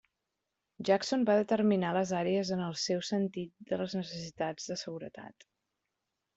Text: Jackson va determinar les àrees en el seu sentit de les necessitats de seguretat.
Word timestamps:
Jackson 0.87 1.25
va 1.29 1.35
determinar 1.39 1.91
les 1.99 2.15
àrees 2.21 2.51
en 2.57 2.65
el 2.69 2.75
seu 2.85 3.05
sentit 3.11 3.55
de 3.75 3.81
les 3.85 3.97
necessitats 4.01 4.69
de 4.75 4.83
seguretat. 4.87 5.51